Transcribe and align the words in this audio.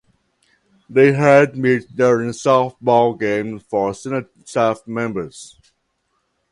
They 0.89 1.11
had 1.11 1.55
met 1.55 1.95
during 1.95 2.29
a 2.29 2.31
softball 2.31 3.19
game 3.19 3.59
for 3.59 3.93
Senate 3.93 4.31
staff 4.45 4.87
members. 4.87 5.59